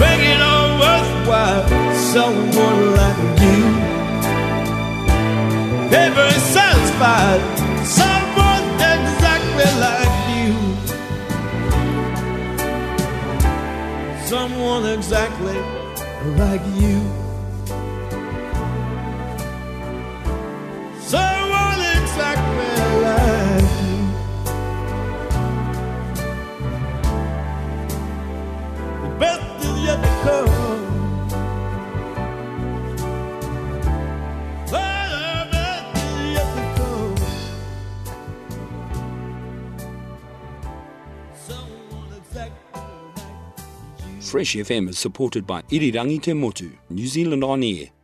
make 0.00 0.24
it 0.32 0.40
all 0.40 0.68
worthwhile. 0.80 1.64
Someone 2.14 2.80
like 3.00 3.40
you, 3.44 3.60
never 5.90 6.28
satisfied. 6.54 7.42
Someone 7.84 8.64
exactly 8.92 9.70
like 9.84 10.05
someone 14.26 14.84
exactly 14.86 15.56
like 16.36 16.60
you. 16.74 17.15
Fresh 44.36 44.56
FM 44.56 44.90
is 44.90 44.98
supported 44.98 45.46
by 45.46 45.62
Irirangi 45.70 46.20
Te 46.20 46.34
Motu, 46.34 46.70
New 46.90 47.06
Zealand 47.06 47.42
On 47.42 47.62
Air. 47.62 47.95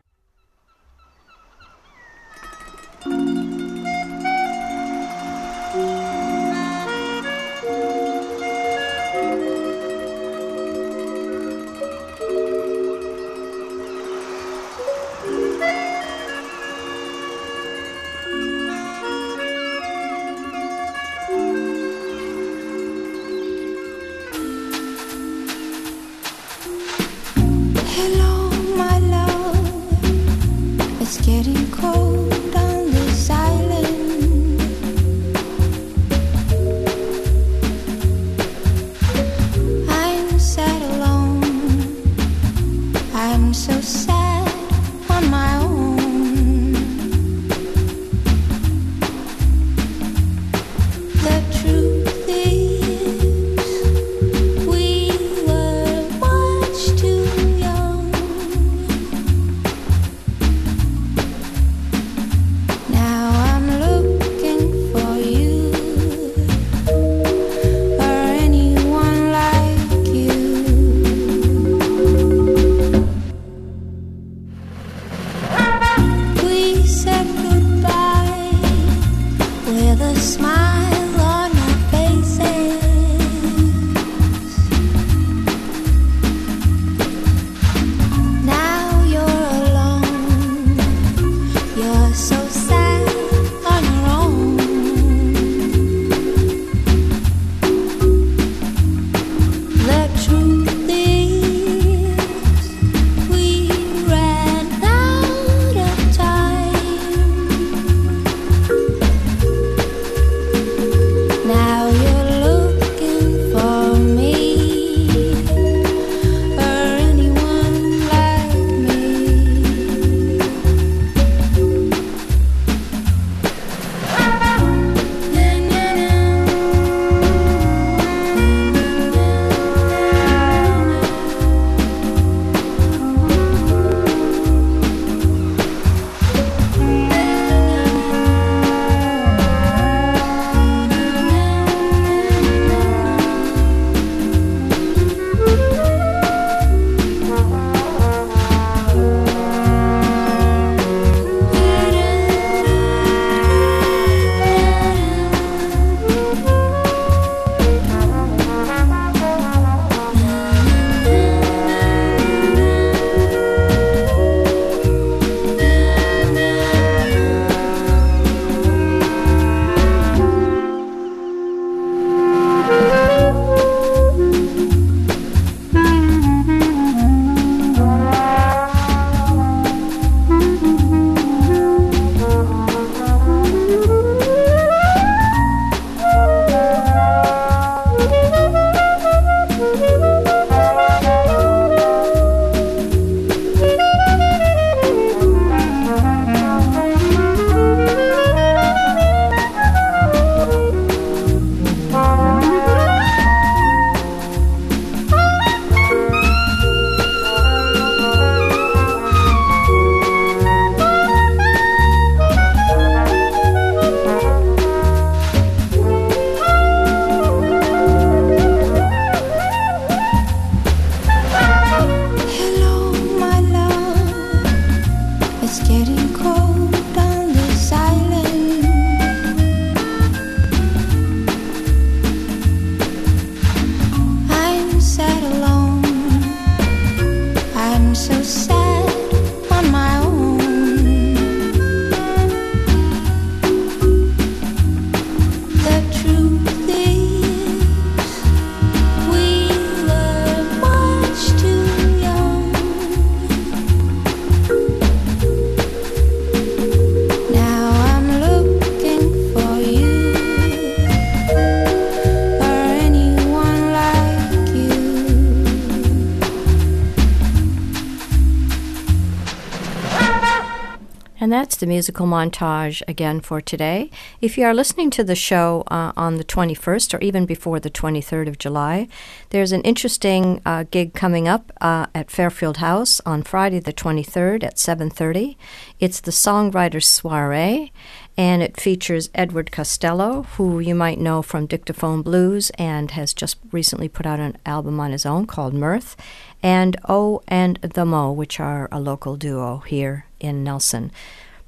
The 271.63 271.69
musical 271.69 272.09
montage 272.09 272.83
again 272.89 273.21
for 273.21 273.41
today. 273.41 273.89
If 274.21 274.37
you 274.37 274.45
are 274.47 274.53
listening 274.53 274.91
to 274.91 275.05
the 275.05 275.15
show 275.15 275.63
uh, 275.69 275.93
on 275.97 276.17
the 276.17 276.25
21st 276.25 276.93
or 276.93 276.99
even 277.01 277.25
before 277.25 277.61
the 277.61 277.71
23rd 277.71 278.27
of 278.27 278.37
July, 278.37 278.89
there's 279.31 279.53
an 279.53 279.63
interesting 279.63 280.43
uh, 280.45 280.65
gig 280.73 280.93
coming 280.93 281.29
up 281.29 281.53
uh, 281.61 281.87
at 281.95 282.11
Fairfield 282.11 282.57
House 282.57 283.01
on 283.07 283.23
Friday 283.23 283.61
the 283.61 283.73
23rd 283.73 284.43
at 284.43 284.57
7:30. 284.57 285.37
It's 285.79 286.01
the 286.01 286.11
Songwriters 286.11 286.83
Soiree, 286.83 287.71
and 288.17 288.43
it 288.43 288.61
features 288.61 289.09
Edward 289.15 289.53
Castelow, 289.53 290.27
who 290.35 290.59
you 290.59 290.75
might 290.75 290.99
know 290.99 291.23
from 291.23 291.47
Dictaphone 291.47 292.03
Blues 292.03 292.51
and 292.59 292.91
has 292.91 293.15
just 293.15 293.39
recently 293.53 293.89
put 293.89 294.05
out 294.05 294.19
an 294.19 294.37
album 294.45 294.81
on 294.81 294.91
his 294.91 295.07
own 295.07 295.29
called 295.29 295.55
Mirth, 295.55 295.95
and 296.43 296.77
O 296.89 297.23
and 297.29 297.59
the 297.59 297.85
Mo, 297.85 298.11
which 298.11 298.41
are 298.41 298.69
a 298.73 298.81
local 298.81 299.15
duo 299.15 299.59
here 299.59 300.07
in 300.19 300.43
Nelson. 300.43 300.91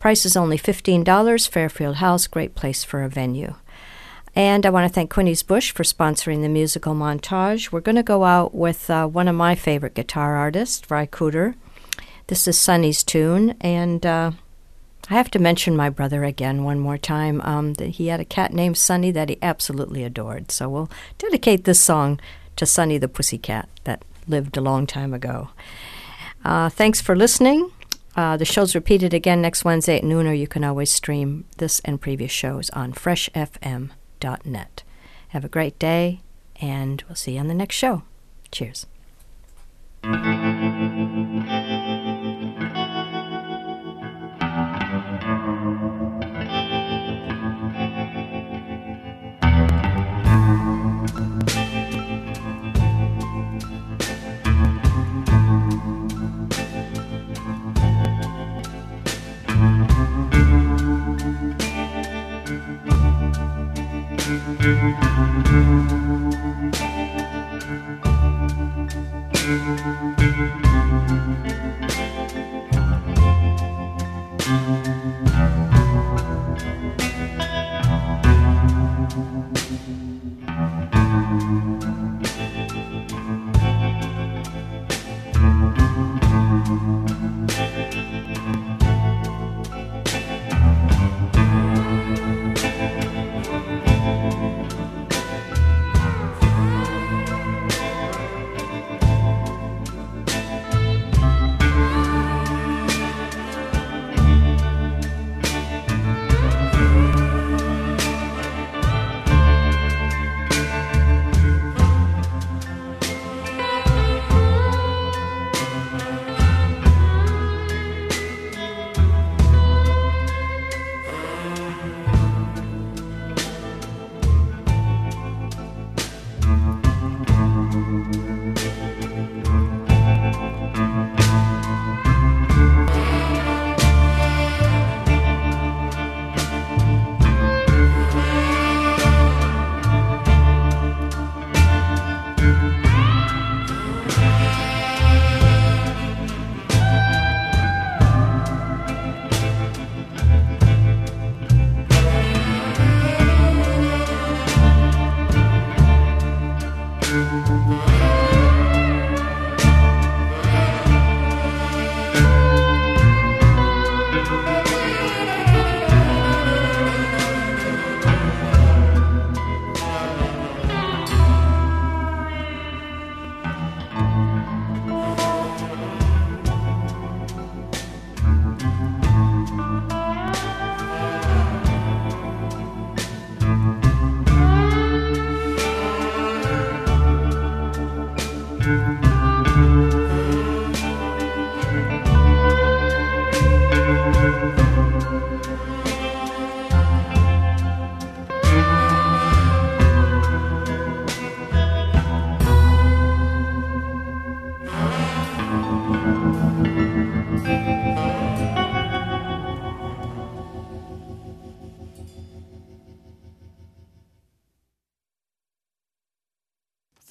Price 0.04 0.26
is 0.26 0.36
only 0.36 0.58
$15. 0.58 1.48
Fairfield 1.48 1.96
House, 1.96 2.26
great 2.26 2.54
place 2.54 2.84
for 2.84 3.02
a 3.02 3.08
venue. 3.08 3.54
And 4.36 4.66
I 4.66 4.68
want 4.68 4.86
to 4.86 4.92
thank 4.92 5.10
Quinney's 5.10 5.42
Bush 5.42 5.70
for 5.70 5.82
sponsoring 5.82 6.42
the 6.42 6.50
musical 6.50 6.94
montage. 6.94 7.72
We're 7.72 7.80
going 7.80 7.96
to 7.96 8.02
go 8.02 8.24
out 8.24 8.54
with 8.54 8.90
uh, 8.90 9.06
one 9.06 9.28
of 9.28 9.34
my 9.34 9.54
favorite 9.54 9.94
guitar 9.94 10.36
artists, 10.36 10.90
Ry 10.90 11.06
Cooder. 11.06 11.54
This 12.26 12.46
is 12.46 12.58
Sonny's 12.58 13.02
tune, 13.02 13.56
and 13.62 14.04
uh, 14.04 14.32
I 15.08 15.14
have 15.14 15.30
to 15.30 15.38
mention 15.38 15.74
my 15.74 15.88
brother 15.88 16.22
again 16.22 16.64
one 16.64 16.80
more 16.80 16.98
time. 16.98 17.40
Um, 17.40 17.72
that 17.76 17.92
he 17.92 18.08
had 18.08 18.20
a 18.20 18.26
cat 18.26 18.52
named 18.52 18.76
Sonny 18.76 19.10
that 19.10 19.30
he 19.30 19.38
absolutely 19.40 20.04
adored. 20.04 20.52
So 20.52 20.68
we'll 20.68 20.90
dedicate 21.16 21.64
this 21.64 21.80
song 21.80 22.20
to 22.56 22.66
Sonny 22.66 22.98
the 22.98 23.08
Pussycat 23.08 23.70
that 23.84 24.04
lived 24.28 24.58
a 24.58 24.60
long 24.60 24.86
time 24.86 25.14
ago. 25.14 25.48
Uh, 26.44 26.68
thanks 26.68 27.00
for 27.00 27.16
listening. 27.16 27.70
Uh, 28.16 28.36
the 28.36 28.44
show's 28.44 28.74
repeated 28.74 29.12
again 29.12 29.42
next 29.42 29.64
Wednesday 29.64 29.96
at 29.98 30.04
noon, 30.04 30.26
or 30.26 30.32
you 30.32 30.46
can 30.46 30.62
always 30.64 30.90
stream 30.90 31.44
this 31.58 31.80
and 31.80 32.00
previous 32.00 32.30
shows 32.30 32.70
on 32.70 32.92
freshfm.net. 32.92 34.82
Have 35.28 35.44
a 35.44 35.48
great 35.48 35.78
day, 35.78 36.20
and 36.60 37.02
we'll 37.08 37.16
see 37.16 37.32
you 37.32 37.40
on 37.40 37.48
the 37.48 37.54
next 37.54 37.74
show. 37.74 38.02
Cheers. 38.52 38.86
Thank 64.64 65.33